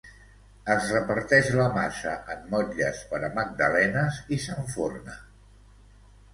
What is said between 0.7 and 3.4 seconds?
Es reparteix la massa en motlles per a